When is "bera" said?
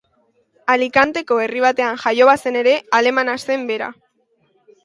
3.73-3.95